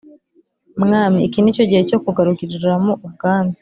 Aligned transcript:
Mwami 0.83 1.19
iki 1.27 1.39
ni 1.41 1.55
cyo 1.55 1.63
gihe 1.69 1.81
cyo 1.89 1.97
kugaruriramo 2.03 2.91
ubwami 3.05 3.55